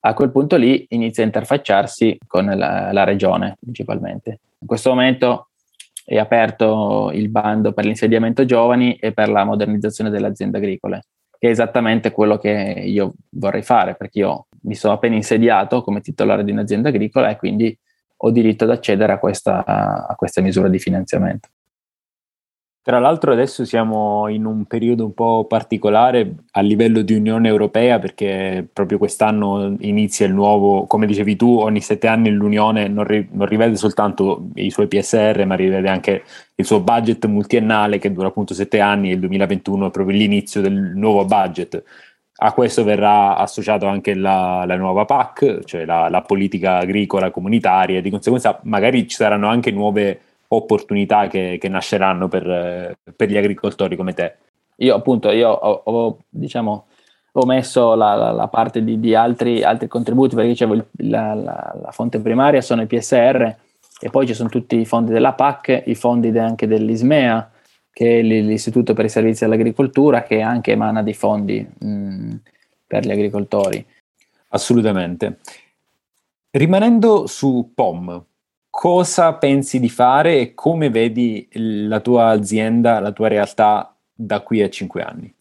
[0.00, 4.40] A quel punto lì inizia a interfacciarsi con la, la regione principalmente.
[4.58, 5.50] In questo momento
[6.06, 11.48] è aperto il bando per l'insediamento giovani e per la modernizzazione delle aziende agricole, che
[11.48, 12.50] è esattamente quello che
[12.86, 17.36] io vorrei fare, perché io mi sono appena insediato come titolare di un'azienda agricola e
[17.36, 17.76] quindi
[18.18, 21.48] ho diritto ad accedere a questa, a questa misura di finanziamento.
[22.86, 27.98] Tra l'altro adesso siamo in un periodo un po' particolare a livello di Unione Europea
[27.98, 33.26] perché proprio quest'anno inizia il nuovo, come dicevi tu, ogni sette anni l'Unione non, ri-
[33.32, 36.22] non rivede soltanto i suoi PSR ma rivede anche
[36.54, 40.60] il suo budget multiennale che dura appunto sette anni e il 2021 è proprio l'inizio
[40.60, 41.82] del nuovo budget.
[42.36, 47.98] A questo verrà associato anche la, la nuova PAC, cioè la, la politica agricola comunitaria,
[47.98, 53.36] e di conseguenza magari ci saranno anche nuove opportunità che, che nasceranno per, per, gli
[53.36, 54.36] agricoltori come te.
[54.76, 56.86] Io appunto io ho, ho, diciamo,
[57.32, 61.34] ho messo la, la, la parte di, di altri, altri, contributi perché dicevo il, la,
[61.34, 63.54] la, fonte primaria sono i PSR
[64.00, 67.50] e poi ci sono tutti i fondi della PAC, i fondi de, anche dell'ISMEA
[67.90, 72.34] che è l'Istituto per i Servizi all'Agricoltura che anche emana dei fondi mh,
[72.86, 73.84] per gli agricoltori.
[74.48, 75.38] Assolutamente.
[76.50, 78.24] Rimanendo su POM,
[78.78, 84.60] cosa pensi di fare e come vedi la tua azienda, la tua realtà da qui
[84.60, 85.34] a cinque anni?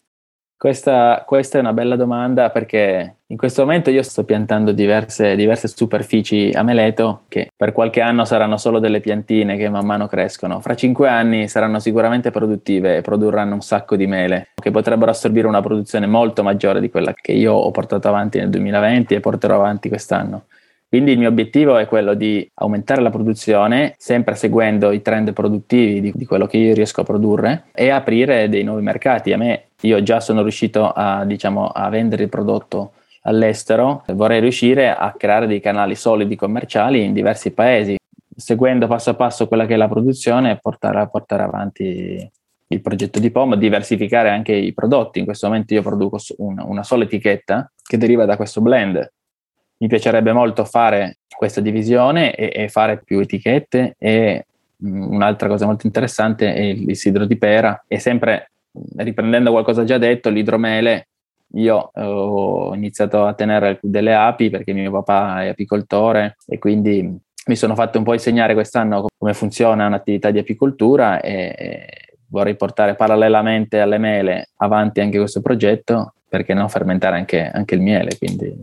[0.58, 5.68] Questa, questa, è una bella domanda perché in questo momento io sto piantando diverse, diverse,
[5.68, 10.62] superfici a Meleto che per qualche anno saranno solo delle piantine che man mano crescono.
[10.62, 15.46] Fra cinque anni saranno sicuramente produttive e produrranno un sacco di mele che potrebbero assorbire
[15.46, 19.56] una produzione molto maggiore di quella che io ho portato avanti nel 2020 e porterò
[19.56, 20.46] avanti quest'anno.
[20.88, 26.00] Quindi il mio obiettivo è quello di aumentare la produzione, sempre seguendo i trend produttivi
[26.00, 29.34] di, di, quello che io riesco a produrre e aprire dei nuovi mercati.
[29.34, 32.94] A me, io già sono riuscito a, diciamo, a vendere il prodotto
[33.24, 37.98] all'estero, vorrei riuscire a creare dei canali solidi commerciali in diversi paesi,
[38.36, 42.32] seguendo passo a passo quella che è la produzione e portare, portare avanti
[42.68, 45.20] il progetto di POM, diversificare anche i prodotti.
[45.20, 49.12] In questo momento io produco una, una sola etichetta che deriva da questo blend
[49.78, 54.46] mi piacerebbe molto fare questa divisione e, e fare più etichette e
[54.86, 58.52] mm, un'altra cosa molto interessante è il, sidro di pera e sempre
[58.98, 61.08] riprendendo qualcosa già detto, l'idromele
[61.56, 67.56] io ho iniziato a tenere delle api perché mio papà è apicoltore e quindi mi
[67.56, 71.88] sono fatto un po' insegnare quest'anno come funziona un'attività di apicoltura e
[72.30, 77.82] vorrei portare parallelamente alle mele avanti anche questo progetto perché non fermentare anche, anche il
[77.82, 78.18] miele.
[78.18, 78.54] Quindi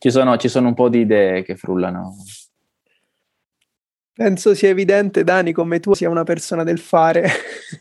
[0.00, 2.16] ci sono, ci sono un po' di idee che frullano.
[4.14, 7.28] Penso sia evidente, Dani, come tu sia una persona del fare.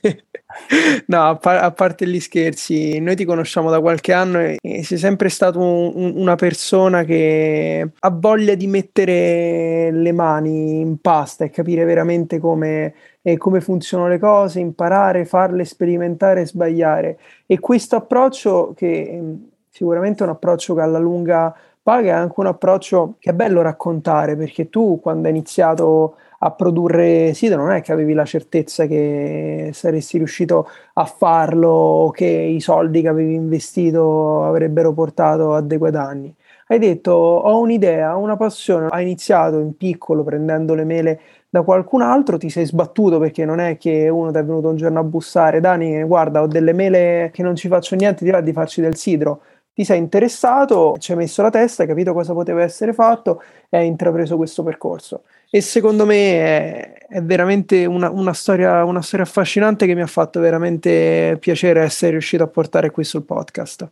[1.07, 4.83] no, a, par- a, parte gli scherzi, noi ti conosciamo da qualche anno e, e
[4.83, 10.99] sei sempre stato un, un, una persona che ha voglia di mettere le mani in
[10.99, 17.19] pasta e capire veramente come, eh, come funzionano le cose, imparare, farle, sperimentare e sbagliare.
[17.45, 19.21] E questo approccio, che
[19.69, 23.61] sicuramente è un approccio che alla lunga paga è anche un approccio che è bello
[23.61, 28.85] raccontare perché tu quando hai iniziato a produrre sito non è che avevi la certezza
[28.85, 35.61] che saresti riuscito a farlo o che i soldi che avevi investito avrebbero portato a
[35.61, 36.33] dei guadagni.
[36.67, 41.63] Hai detto ho un'idea, ho una passione, hai iniziato in piccolo prendendo le mele da
[41.63, 44.99] qualcun altro, ti sei sbattuto perché non è che uno ti è venuto un giorno
[44.99, 48.53] a bussare, Dani guarda ho delle mele che non ci faccio niente, ti va di
[48.53, 49.41] farci del sidro
[49.73, 53.77] ti sei interessato, ci hai messo la testa, hai capito cosa poteva essere fatto e
[53.77, 55.23] hai intrapreso questo percorso.
[55.49, 60.07] E secondo me è, è veramente una, una, storia, una storia affascinante che mi ha
[60.07, 63.89] fatto veramente piacere essere riuscito a portare qui sul podcast.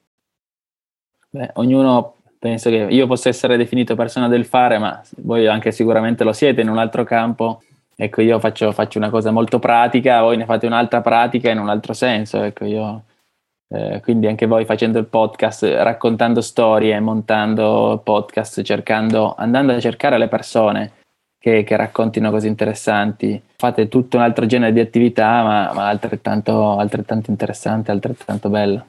[1.29, 6.23] Beh, ognuno penso che io possa essere definito persona del fare, ma voi anche sicuramente
[6.23, 7.61] lo siete in un altro campo.
[7.95, 11.69] Ecco, io faccio, faccio una cosa molto pratica, voi ne fate un'altra pratica in un
[11.69, 12.43] altro senso.
[12.43, 13.03] Ecco, io
[13.69, 20.17] eh, quindi anche voi facendo il podcast, raccontando storie, montando podcast, cercando, andando a cercare
[20.17, 20.91] le persone
[21.37, 23.41] che, che raccontino cose interessanti.
[23.57, 28.85] Fate tutto un altro genere di attività, ma, ma altrettanto, altrettanto interessante, altrettanto bello.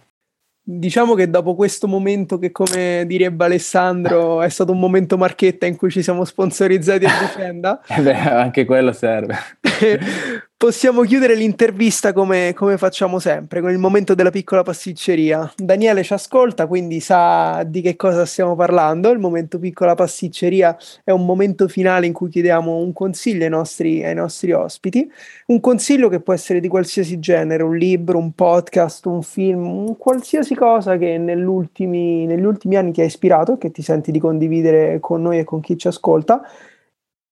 [0.71, 5.77] Diciamo che dopo questo momento che come direbbe Alessandro è stato un momento marchetta in
[5.77, 7.81] cui ci siamo sponsorizzati a vicenda.
[7.89, 9.35] eh beh, anche quello serve.
[10.59, 15.53] Possiamo chiudere l'intervista come, come, facciamo sempre, con il momento della piccola pasticceria.
[15.55, 19.11] Daniele ci ascolta, quindi sa di che cosa stiamo parlando.
[19.11, 24.05] Il momento piccola pasticceria è un momento finale in cui chiediamo un consiglio ai nostri,
[24.05, 25.09] ai nostri ospiti.
[25.47, 29.97] Un consiglio che può essere di qualsiasi genere, un libro, un podcast, un film, un
[29.97, 32.27] qualsiasi cosa che negli ultimi,
[32.75, 35.87] anni ti ha ispirato che ti senti di condividere con noi e con chi ci
[35.87, 36.43] ascolta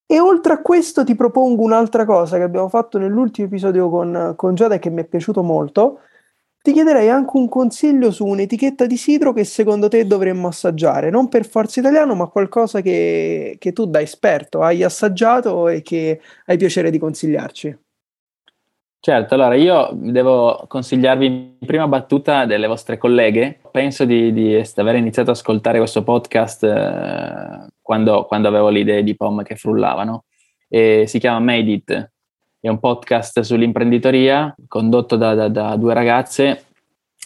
[0.07, 4.55] e oltre a questo ti propongo un'altra cosa che abbiamo fatto nell'ultimo episodio con, con
[4.55, 6.01] Giada e che mi è piaciuto molto.
[6.63, 11.29] Ti chiederei anche un consiglio su un'etichetta di sidro che secondo te dovremmo assaggiare, non
[11.29, 16.57] per forza italiano, ma qualcosa che, che tu da esperto hai assaggiato e che hai
[16.57, 17.79] piacere di consigliarci.
[18.99, 23.61] Certo, allora io devo consigliarvi in prima battuta delle vostre colleghe.
[23.71, 29.05] Penso di, di aver iniziato ad ascoltare questo podcast eh, quando, quando, avevo le idee
[29.05, 30.25] di POM che frullavano.
[30.69, 32.11] E si chiama Made It,
[32.59, 36.65] è un podcast sull'imprenditoria condotto da, da, da due ragazze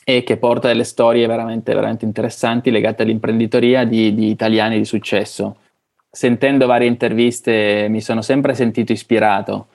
[0.04, 5.56] e che porta delle storie veramente, veramente interessanti legate all'imprenditoria di, di italiani di successo.
[6.10, 9.68] Sentendo varie interviste mi sono sempre sentito ispirato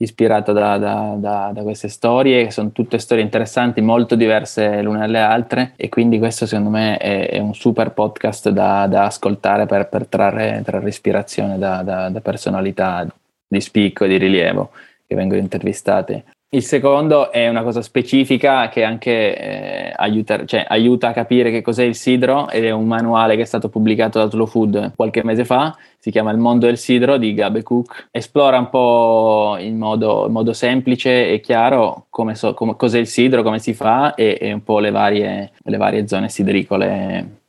[0.00, 5.00] ispirato da, da, da, da, queste storie, che sono tutte storie interessanti, molto diverse l'une
[5.00, 9.88] dalle altre e quindi questo secondo me è, è un super podcast da, ascoltare per,
[9.88, 13.06] per trarre, trarre, ispirazione da, personalità
[13.46, 14.70] di spicco e di rilievo
[15.06, 16.24] che vengono intervistate.
[16.50, 21.60] Il secondo è una cosa specifica che anche eh, aiuta, cioè, aiuta, a capire che
[21.60, 25.22] cos'è il sidro ed è un manuale che è stato pubblicato da Slow Food qualche
[25.22, 28.08] mese fa, si chiama Il mondo del sidro di Gabe Cook.
[28.10, 33.08] Esplora un po' in modo, in modo semplice e chiaro come so, come, cos'è il
[33.08, 37.42] sidro, come si fa e, e un po' le varie, le varie zone sidricole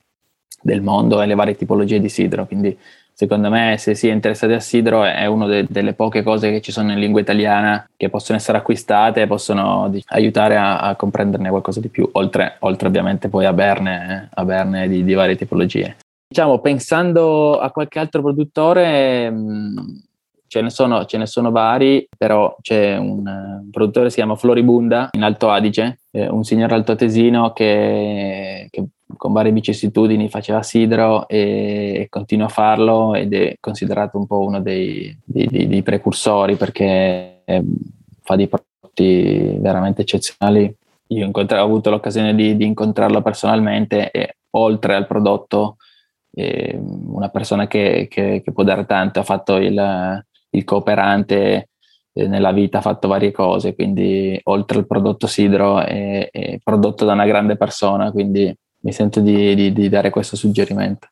[0.62, 2.46] del mondo e le varie tipologie di sidro.
[2.46, 2.78] Quindi
[3.20, 6.62] secondo me se si è interessati a sidro è una de- delle poche cose che
[6.62, 10.96] ci sono in lingua italiana che possono essere acquistate e possono di- aiutare a-, a,
[10.96, 15.36] comprenderne qualcosa di più, oltre, oltre ovviamente poi a berne, a berne di-, di, varie
[15.36, 15.98] tipologie.
[16.30, 20.02] Diciamo, pensando a qualche altro produttore, mh,
[20.48, 24.38] ce, ne sono, ce ne sono vari, però c'è un, un produttore che si chiama
[24.38, 28.86] Floribunda in Alto Adige, eh, un signor altoatesino che, che
[29.18, 34.62] con varie vicissitudini faceva sidro e, continua a farlo ed è considerato un po' uno
[34.62, 37.64] dei, dei, dei, dei precursori perché eh,
[38.22, 40.74] fa dei prodotti veramente eccezionali.
[41.08, 45.78] Io ho avuto l'occasione di, di, incontrarlo personalmente e oltre al prodotto
[46.32, 51.70] eh, una persona che, che, che, può dare tanto, ha fatto il, il cooperante
[52.14, 57.06] eh, nella vita, ha fatto varie cose, quindi oltre al prodotto sidro è, è prodotto
[57.06, 61.08] da una grande persona, quindi mi sento di, di, di dare questo suggerimento.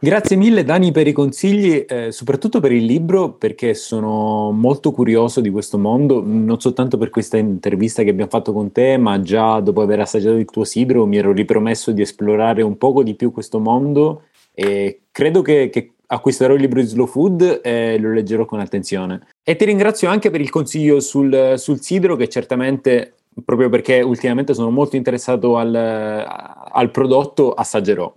[0.00, 5.40] Grazie mille Dani per i consigli, eh, soprattutto per il libro, perché sono molto curioso
[5.40, 9.58] di questo mondo, non soltanto per questa intervista che abbiamo fatto con te, ma già
[9.58, 13.32] dopo aver assaggiato il tuo sidro mi ero ripromesso di esplorare un poco di più
[13.32, 18.44] questo mondo e credo che, che acquisterò il libro di Slow Food e lo leggerò
[18.44, 19.26] con attenzione.
[19.42, 23.14] E ti ringrazio anche per il consiglio sul, sul sidro che certamente
[23.44, 28.12] proprio perché ultimamente sono molto interessato al, al prodotto, assaggerò.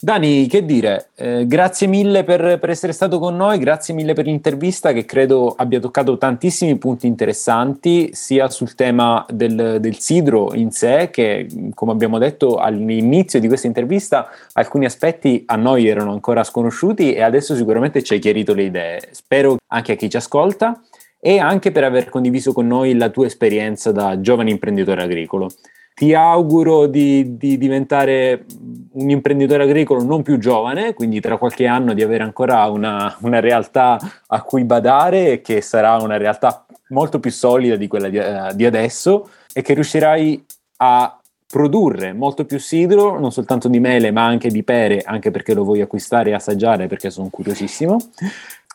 [0.00, 4.26] Dani, che dire, eh, grazie mille per, per, essere stato con noi, grazie mille per
[4.26, 10.70] l'intervista che credo abbia toccato tantissimi punti interessanti, sia sul tema del, del sidro in
[10.70, 16.44] sé, che come abbiamo detto all'inizio di questa intervista, alcuni aspetti a noi erano ancora
[16.44, 19.08] sconosciuti e adesso sicuramente ci hai chiarito le idee.
[19.10, 20.80] Spero anche a chi ci ascolta
[21.20, 25.50] e anche per aver condiviso con noi la tua esperienza da giovane imprenditore agricolo.
[25.94, 28.44] Ti auguro di, di, diventare
[28.92, 33.40] un imprenditore agricolo non più giovane, quindi tra qualche anno di avere ancora una, una
[33.40, 33.98] realtà
[34.28, 38.54] a cui badare e che sarà una realtà molto più solida di quella di, uh,
[38.54, 40.44] di adesso e che riuscirai
[40.76, 41.18] a
[41.50, 45.64] produrre molto più sidro, non soltanto di mele ma anche di pere, anche perché lo
[45.64, 47.96] voglio acquistare e assaggiare perché sono curiosissimo.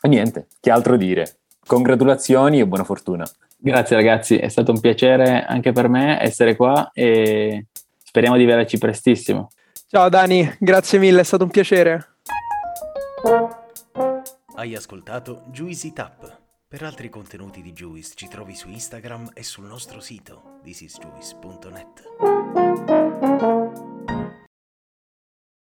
[0.02, 1.36] E niente, che altro dire?
[1.66, 3.28] Congratulazioni e buona fortuna.
[3.56, 7.66] Grazie ragazzi, è stato un piacere anche per me essere qua e
[8.04, 9.50] speriamo di vederci prestissimo.
[9.88, 12.08] Ciao Dani, grazie mille, è stato un piacere.
[14.56, 16.42] Hai ascoltato Juicy Tap.
[16.68, 23.03] Per altri contenuti di Juice ci trovi su Instagram e sul nostro sito thisisjuice.net.